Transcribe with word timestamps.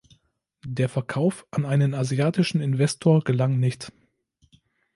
Der 0.65 0.89
Verkauf 0.89 1.45
an 1.51 1.63
einen 1.63 1.93
asiatischen 1.93 2.59
Investor 2.59 3.23
gelang 3.23 3.59
nicht. 3.59 3.91